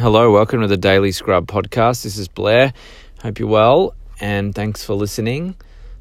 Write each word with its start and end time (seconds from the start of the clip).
Hello, 0.00 0.30
welcome 0.30 0.62
to 0.62 0.66
the 0.66 0.78
Daily 0.78 1.12
Scrub 1.12 1.46
podcast. 1.46 2.04
This 2.04 2.16
is 2.16 2.26
Blair. 2.26 2.72
Hope 3.20 3.38
you're 3.38 3.46
well 3.46 3.94
and 4.18 4.54
thanks 4.54 4.82
for 4.82 4.94
listening. 4.94 5.56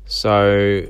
So, 0.06 0.88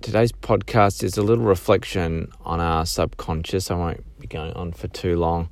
today's 0.00 0.32
podcast 0.32 1.04
is 1.04 1.16
a 1.16 1.22
little 1.22 1.44
reflection 1.44 2.32
on 2.40 2.58
our 2.58 2.84
subconscious. 2.84 3.70
I 3.70 3.74
won't 3.74 4.18
be 4.18 4.26
going 4.26 4.54
on 4.54 4.72
for 4.72 4.88
too 4.88 5.16
long 5.16 5.50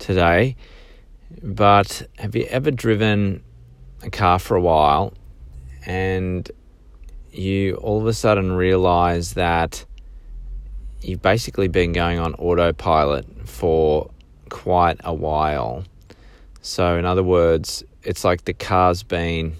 today. 0.00 0.56
But 1.40 2.08
have 2.18 2.34
you 2.34 2.46
ever 2.46 2.72
driven 2.72 3.44
a 4.02 4.10
car 4.10 4.40
for 4.40 4.56
a 4.56 4.60
while 4.60 5.14
and 5.86 6.50
you 7.30 7.76
all 7.76 8.00
of 8.00 8.08
a 8.08 8.12
sudden 8.12 8.50
realize 8.50 9.34
that 9.34 9.86
you've 11.00 11.22
basically 11.22 11.68
been 11.68 11.92
going 11.92 12.18
on 12.18 12.34
autopilot 12.34 13.48
for 13.48 14.10
quite 14.48 14.96
a 15.04 15.14
while? 15.14 15.84
So, 16.68 16.98
in 16.98 17.06
other 17.06 17.22
words, 17.22 17.82
it's 18.02 18.24
like 18.24 18.44
the 18.44 18.52
car's 18.52 19.02
been 19.02 19.56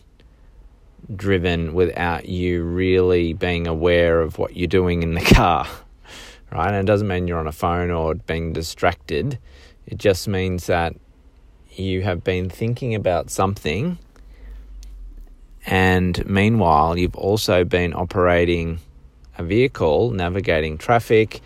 driven 1.17 1.73
without 1.73 2.29
you 2.29 2.63
really 2.63 3.33
being 3.33 3.67
aware 3.67 4.21
of 4.21 4.37
what 4.37 4.55
you're 4.55 4.67
doing 4.67 5.03
in 5.03 5.15
the 5.15 5.21
car, 5.35 5.67
right? 6.53 6.69
And 6.69 6.77
it 6.77 6.85
doesn't 6.85 7.09
mean 7.09 7.27
you're 7.27 7.39
on 7.39 7.47
a 7.47 7.53
phone 7.53 7.91
or 7.91 8.15
being 8.15 8.53
distracted. 8.53 9.39
It 9.87 9.97
just 9.97 10.29
means 10.29 10.67
that 10.67 10.97
you 11.71 12.03
have 12.03 12.23
been 12.23 12.51
thinking 12.51 12.95
about 12.95 13.31
something, 13.31 13.99
and 15.65 16.27
meanwhile, 16.27 16.99
you've 16.99 17.17
also 17.17 17.65
been 17.65 17.95
operating 17.95 18.81
a 19.39 19.43
vehicle, 19.43 20.11
navigating 20.11 20.77
traffic, 20.77 21.41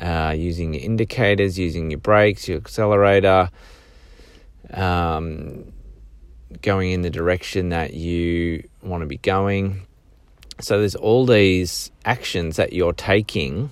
uh, 0.00 0.34
using 0.36 0.74
your 0.74 0.82
indicators, 0.82 1.60
using 1.60 1.92
your 1.92 2.00
brakes, 2.00 2.48
your 2.48 2.58
accelerator 2.58 3.50
um, 4.72 5.72
going 6.62 6.92
in 6.92 7.02
the 7.02 7.10
direction 7.10 7.70
that 7.70 7.94
you 7.94 8.68
want 8.82 9.02
to 9.02 9.06
be 9.06 9.18
going. 9.18 9.86
So 10.60 10.78
there's 10.78 10.94
all 10.94 11.26
these 11.26 11.90
actions 12.04 12.56
that 12.56 12.72
you're 12.72 12.92
taking 12.92 13.70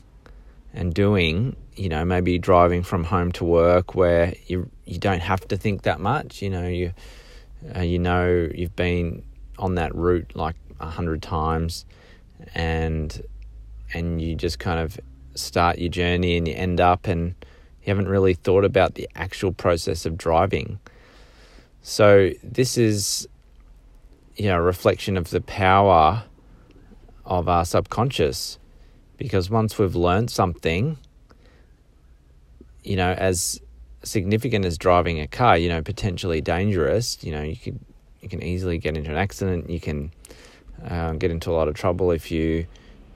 and 0.72 0.92
doing. 0.92 1.56
You 1.76 1.88
know, 1.88 2.04
maybe 2.04 2.38
driving 2.38 2.82
from 2.84 3.04
home 3.04 3.32
to 3.32 3.44
work 3.44 3.94
where 3.94 4.34
you 4.46 4.70
you 4.84 4.98
don't 4.98 5.22
have 5.22 5.46
to 5.48 5.56
think 5.56 5.82
that 5.82 5.98
much. 5.98 6.40
You 6.40 6.50
know, 6.50 6.68
you 6.68 6.92
uh, 7.74 7.80
you 7.80 7.98
know 7.98 8.48
you've 8.54 8.76
been 8.76 9.24
on 9.58 9.74
that 9.76 9.94
route 9.94 10.36
like 10.36 10.56
a 10.78 10.86
hundred 10.86 11.22
times, 11.22 11.84
and 12.54 13.20
and 13.92 14.20
you 14.20 14.36
just 14.36 14.58
kind 14.58 14.78
of 14.78 14.98
start 15.34 15.78
your 15.78 15.88
journey 15.88 16.36
and 16.36 16.46
you 16.46 16.54
end 16.54 16.80
up 16.80 17.06
and 17.06 17.34
you 17.84 17.90
haven't 17.90 18.08
really 18.08 18.34
thought 18.34 18.64
about 18.64 18.94
the 18.94 19.08
actual 19.14 19.52
process 19.52 20.06
of 20.06 20.16
driving. 20.16 20.78
So 21.82 22.30
this 22.42 22.78
is 22.78 23.28
you 24.36 24.46
know 24.46 24.56
a 24.56 24.62
reflection 24.62 25.16
of 25.16 25.30
the 25.30 25.40
power 25.40 26.24
of 27.24 27.48
our 27.48 27.64
subconscious. 27.64 28.58
Because 29.16 29.48
once 29.48 29.78
we've 29.78 29.94
learned 29.94 30.30
something 30.30 30.98
you 32.82 32.96
know 32.96 33.12
as 33.12 33.60
significant 34.02 34.64
as 34.66 34.76
driving 34.76 35.18
a 35.18 35.26
car 35.26 35.56
you 35.56 35.66
know 35.66 35.80
potentially 35.80 36.42
dangerous 36.42 37.16
you 37.24 37.32
know 37.32 37.40
you 37.40 37.56
could 37.56 37.80
you 38.24 38.30
can 38.30 38.42
easily 38.42 38.78
get 38.78 38.96
into 38.96 39.10
an 39.10 39.18
accident. 39.18 39.68
You 39.68 39.78
can 39.78 40.10
uh, 40.82 41.12
get 41.12 41.30
into 41.30 41.50
a 41.50 41.52
lot 41.52 41.68
of 41.68 41.74
trouble 41.74 42.10
if 42.10 42.32
you're 42.32 42.64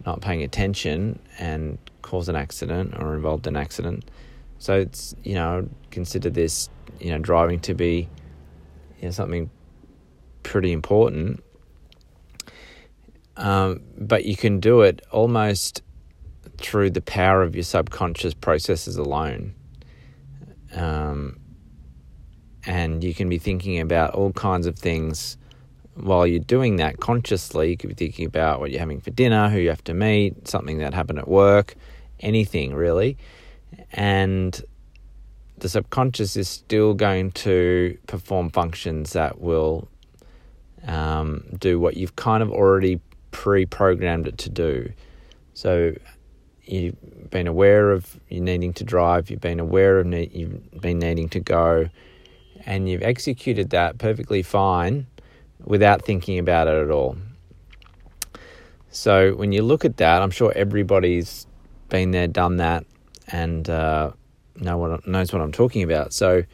not 0.05 0.21
paying 0.21 0.43
attention 0.43 1.19
and 1.39 1.79
cause 2.03 2.29
an 2.29 2.37
accident 2.37 2.95
or 2.99 3.15
involved 3.15 3.47
in 3.47 3.57
an 3.57 3.63
accident 3.63 4.05
so 4.59 4.75
it's 4.75 5.15
you 5.25 5.35
know 5.35 5.69
consider 5.91 6.31
this 6.31 6.69
you 7.01 7.11
know 7.11 7.19
driving 7.19 7.61
to 7.61 7.75
be 7.75 8.09
you 8.99 9.05
know, 9.05 9.11
something 9.11 9.51
pretty 10.43 10.73
important. 10.73 11.43
Um, 13.37 13.83
but 13.97 14.25
you 14.25 14.37
can 14.37 14.59
do 14.59 14.81
it 14.81 15.01
almost 15.13 15.83
through 16.57 16.91
the 16.91 17.01
power 17.01 17.43
of 17.43 17.55
your 17.55 17.63
subconscious 17.63 18.35
processes 18.35 18.97
alone. 18.97 19.55
Um, 20.75 21.39
and 22.67 23.03
you 23.03 23.15
can 23.15 23.29
be 23.29 23.39
thinking 23.39 23.79
about 23.79 24.15
all 24.15 24.33
kinds 24.33 24.67
of 24.67 24.77
things 24.77 25.39
while 25.95 26.27
you're 26.27 26.41
doing 26.41 26.77
that 26.77 26.99
consciously. 26.99 27.71
You 27.71 27.77
could 27.77 27.89
be 27.89 27.95
thinking 27.95 28.27
about 28.27 28.61
what 28.61 28.71
you're 28.71 28.81
having 28.81 29.01
for 29.01 29.11
dinner, 29.11 29.49
who 29.49 29.59
you 29.59 29.69
have 29.69 29.85
to 29.85 29.95
meet, 29.95 30.49
something 30.49 30.79
that 30.79 30.95
happened 30.95 31.21
at 31.21 31.29
work, 31.29 31.77
anything 32.21 32.75
really. 32.75 33.17
And 33.93 34.61
the 35.59 35.69
subconscious 35.69 36.37
is 36.37 36.49
still 36.49 36.95
going 36.95 37.33
to 37.33 37.99
perform 38.07 38.51
functions 38.51 39.13
that 39.13 39.41
will 39.41 39.89
um, 40.87 41.45
do 41.59 41.81
what 41.81 41.97
you've 41.97 42.17
kind 42.17 42.43
of 42.43 42.51
already 42.51 43.01
pre 43.31 43.67
programmed 43.67 44.27
it 44.27 44.39
to 44.39 44.51
do. 44.51 44.93
So 45.55 45.95
you've 46.65 47.31
been 47.31 47.47
aware 47.47 47.91
of 47.91 48.19
you 48.29 48.41
needing 48.41 48.73
to 48.75 48.85
drive, 48.85 49.31
you've 49.31 49.41
been 49.41 49.61
aware 49.61 49.99
of 49.99 50.07
ne- 50.07 50.31
you've 50.33 50.81
been 50.81 50.99
needing 50.99 51.29
to 51.31 51.41
go, 51.41 51.89
and 52.65 52.89
you've 52.89 53.03
executed 53.03 53.71
that 53.71 53.99
perfectly 53.99 54.43
fine 54.43 55.07
without 55.65 56.05
thinking 56.05 56.39
about 56.39 56.69
it 56.69 56.75
at 56.75 56.91
all. 56.91 57.17
So 58.91 59.35
when 59.35 59.53
you 59.53 59.63
look 59.63 59.85
at 59.85 59.97
that, 59.99 60.23
I'm 60.23 60.31
sure 60.31 60.53
everybody's 60.55 61.47
been 61.89 62.13
there, 62.13 62.29
done 62.29 62.57
that, 62.57 62.85
and 63.29 63.69
uh, 63.69 64.13
know 64.57 64.79
what 64.79 65.07
knows 65.07 65.33
what 65.33 65.43
I'm 65.43 65.53
talking 65.53 65.83
about. 65.83 66.13
So 66.13 66.45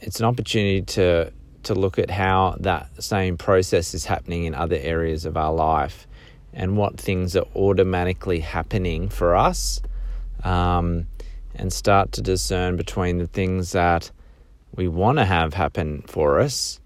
it's 0.00 0.20
an 0.20 0.26
opportunity 0.26 0.82
to 0.82 1.32
to 1.64 1.74
look 1.74 1.98
at 1.98 2.10
how 2.10 2.56
that 2.60 3.02
same 3.02 3.36
process 3.36 3.94
is 3.94 4.04
happening 4.04 4.44
in 4.44 4.54
other 4.54 4.76
areas 4.76 5.24
of 5.24 5.36
our 5.36 5.52
life 5.52 6.06
and 6.52 6.76
what 6.76 6.98
things 6.98 7.36
are 7.36 7.46
automatically 7.54 8.40
happening 8.40 9.08
for 9.08 9.36
us 9.36 9.80
um, 10.44 11.06
and 11.54 11.72
start 11.72 12.12
to 12.12 12.22
discern 12.22 12.76
between 12.76 13.18
the 13.18 13.26
things 13.26 13.72
that 13.72 14.10
we 14.74 14.88
want 14.88 15.18
to 15.18 15.24
have 15.24 15.52
happen 15.54 16.02
for 16.06 16.40
us 16.40 16.80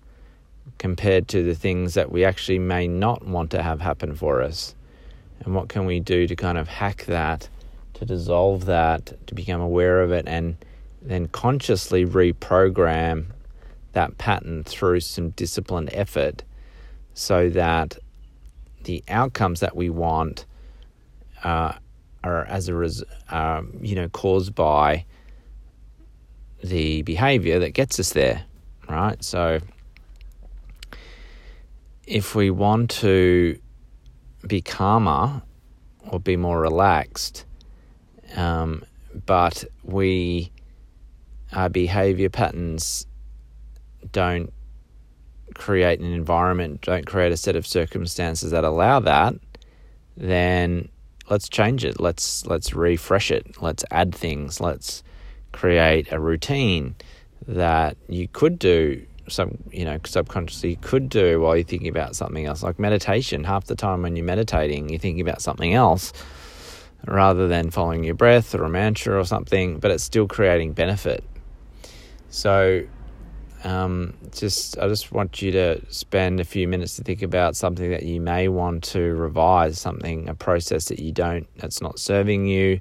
compared 0.78 1.28
to 1.28 1.44
the 1.44 1.54
things 1.54 1.94
that 1.94 2.10
we 2.10 2.24
actually 2.24 2.58
may 2.58 2.88
not 2.88 3.24
want 3.24 3.50
to 3.50 3.62
have 3.62 3.80
happen 3.80 4.16
for 4.16 4.42
us 4.42 4.74
and 5.40 5.54
what 5.54 5.68
can 5.68 5.84
we 5.84 6.00
do 6.00 6.26
to 6.26 6.34
kind 6.34 6.58
of 6.58 6.66
hack 6.66 7.04
that 7.04 7.48
to 8.06 8.14
dissolve 8.14 8.66
that, 8.66 9.12
to 9.26 9.34
become 9.34 9.60
aware 9.60 10.02
of 10.02 10.12
it, 10.12 10.26
and 10.26 10.56
then 11.00 11.28
consciously 11.28 12.04
reprogram 12.04 13.26
that 13.92 14.18
pattern 14.18 14.64
through 14.64 15.00
some 15.00 15.30
disciplined 15.30 15.90
effort 15.92 16.42
so 17.14 17.48
that 17.50 17.98
the 18.84 19.04
outcomes 19.08 19.60
that 19.60 19.76
we 19.76 19.90
want 19.90 20.46
uh, 21.44 21.72
are 22.24 22.44
as 22.46 22.68
a 22.68 22.74
res- 22.74 23.04
um, 23.30 23.72
you 23.82 23.94
know 23.94 24.08
caused 24.08 24.54
by 24.54 25.04
the 26.64 27.02
behavior 27.02 27.58
that 27.58 27.70
gets 27.70 27.98
us 28.00 28.12
there 28.12 28.44
right? 28.88 29.22
So 29.22 29.60
if 32.06 32.34
we 32.34 32.50
want 32.50 32.90
to 32.90 33.58
be 34.46 34.60
calmer 34.60 35.42
or 36.08 36.20
be 36.20 36.36
more 36.36 36.60
relaxed 36.60 37.44
um, 38.36 38.84
but 39.26 39.64
we, 39.82 40.52
our 41.52 41.68
behavior 41.68 42.30
patterns 42.30 43.06
don't 44.10 44.52
create 45.54 46.00
an 46.00 46.12
environment, 46.12 46.82
don't 46.82 47.06
create 47.06 47.32
a 47.32 47.36
set 47.36 47.56
of 47.56 47.66
circumstances 47.66 48.50
that 48.50 48.64
allow 48.64 49.00
that, 49.00 49.34
then 50.16 50.88
let's 51.28 51.48
change 51.48 51.84
it. 51.84 52.00
Let's 52.00 52.46
let's 52.46 52.74
refresh 52.74 53.30
it. 53.30 53.60
Let's 53.62 53.84
add 53.90 54.14
things. 54.14 54.60
Let's 54.60 55.02
create 55.52 56.10
a 56.12 56.18
routine 56.18 56.94
that 57.46 57.96
you 58.08 58.28
could 58.28 58.58
do 58.58 59.04
some 59.28 59.56
you 59.70 59.84
know 59.84 59.98
subconsciously 60.04 60.76
could 60.76 61.08
do 61.08 61.40
while 61.40 61.56
you're 61.56 61.64
thinking 61.64 61.88
about 61.88 62.16
something 62.16 62.44
else 62.44 62.62
like 62.62 62.78
meditation 62.78 63.44
half 63.44 63.64
the 63.66 63.76
time 63.76 64.02
when 64.02 64.16
you're 64.16 64.24
meditating 64.24 64.88
you're 64.88 64.98
thinking 64.98 65.20
about 65.20 65.40
something 65.40 65.74
else 65.74 66.12
rather 67.06 67.48
than 67.48 67.70
following 67.70 68.04
your 68.04 68.14
breath 68.14 68.54
or 68.54 68.64
a 68.64 68.68
mantra 68.68 69.18
or 69.18 69.24
something, 69.24 69.78
but 69.78 69.90
it's 69.90 70.04
still 70.04 70.26
creating 70.26 70.72
benefit. 70.72 71.24
So, 72.30 72.84
um, 73.64 74.14
just 74.32 74.78
I 74.78 74.88
just 74.88 75.12
want 75.12 75.40
you 75.42 75.52
to 75.52 75.80
spend 75.92 76.40
a 76.40 76.44
few 76.44 76.66
minutes 76.66 76.96
to 76.96 77.02
think 77.02 77.22
about 77.22 77.56
something 77.56 77.90
that 77.90 78.02
you 78.02 78.20
may 78.20 78.48
want 78.48 78.82
to 78.84 79.14
revise, 79.14 79.78
something 79.78 80.28
a 80.28 80.34
process 80.34 80.86
that 80.86 80.98
you 80.98 81.12
don't 81.12 81.46
that's 81.58 81.80
not 81.80 81.98
serving 81.98 82.46
you, 82.46 82.80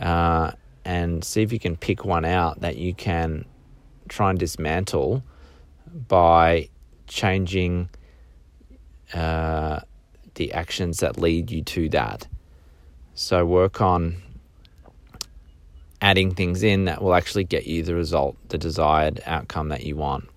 uh, 0.00 0.52
and 0.84 1.24
see 1.24 1.42
if 1.42 1.52
you 1.52 1.58
can 1.58 1.76
pick 1.76 2.04
one 2.04 2.24
out 2.24 2.60
that 2.60 2.76
you 2.76 2.94
can 2.94 3.44
try 4.08 4.30
and 4.30 4.38
dismantle 4.38 5.22
by 6.08 6.68
changing 7.06 7.88
uh, 9.14 9.80
the 10.34 10.52
actions 10.52 10.98
that 10.98 11.18
lead 11.18 11.50
you 11.50 11.62
to 11.62 11.88
that. 11.90 12.26
So 13.14 13.44
work 13.44 13.80
on 13.80 14.22
adding 16.00 16.34
things 16.34 16.62
in 16.62 16.86
that 16.86 17.00
will 17.00 17.14
actually 17.14 17.44
get 17.44 17.66
you 17.66 17.82
the 17.82 17.94
result, 17.94 18.36
the 18.48 18.58
desired 18.58 19.20
outcome 19.24 19.68
that 19.68 19.84
you 19.84 19.96
want. 19.96 20.28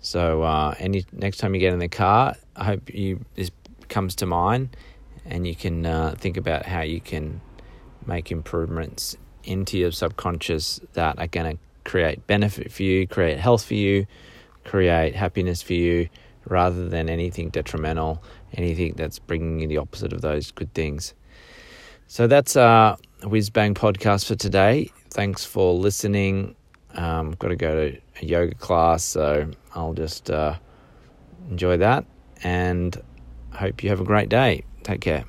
So, 0.00 0.42
uh, 0.42 0.74
any 0.78 1.04
next 1.12 1.38
time 1.38 1.54
you 1.54 1.60
get 1.60 1.72
in 1.72 1.78
the 1.78 1.88
car, 1.88 2.36
I 2.54 2.64
hope 2.64 2.92
you 2.92 3.24
this 3.34 3.50
comes 3.88 4.14
to 4.16 4.26
mind, 4.26 4.76
and 5.24 5.46
you 5.46 5.54
can 5.54 5.86
uh, 5.86 6.14
think 6.18 6.36
about 6.36 6.66
how 6.66 6.82
you 6.82 7.00
can 7.00 7.40
make 8.06 8.30
improvements 8.30 9.16
into 9.44 9.78
your 9.78 9.92
subconscious 9.92 10.80
that 10.92 11.18
are 11.18 11.26
going 11.26 11.56
to 11.56 11.62
create 11.84 12.26
benefit 12.26 12.72
for 12.72 12.82
you, 12.82 13.06
create 13.06 13.38
health 13.38 13.64
for 13.64 13.74
you, 13.74 14.06
create 14.64 15.14
happiness 15.14 15.62
for 15.62 15.74
you, 15.74 16.08
rather 16.48 16.88
than 16.88 17.08
anything 17.08 17.50
detrimental, 17.50 18.22
anything 18.54 18.94
that's 18.96 19.18
bringing 19.18 19.60
you 19.60 19.68
the 19.68 19.76
opposite 19.76 20.12
of 20.12 20.20
those 20.20 20.50
good 20.50 20.72
things. 20.74 21.14
So 22.08 22.26
that's 22.26 22.56
our 22.56 22.96
Whiz 23.24 23.50
Bang 23.50 23.74
podcast 23.74 24.26
for 24.26 24.36
today. 24.36 24.90
Thanks 25.10 25.44
for 25.44 25.74
listening. 25.74 26.54
Um, 26.94 27.30
I've 27.30 27.38
got 27.38 27.48
to 27.48 27.56
go 27.56 27.90
to 27.90 27.98
a 28.22 28.24
yoga 28.24 28.54
class, 28.54 29.04
so 29.04 29.50
I'll 29.74 29.92
just 29.92 30.30
uh, 30.30 30.56
enjoy 31.50 31.76
that 31.78 32.04
and 32.42 33.00
hope 33.52 33.82
you 33.82 33.90
have 33.90 34.00
a 34.00 34.04
great 34.04 34.28
day. 34.28 34.64
Take 34.82 35.00
care. 35.00 35.24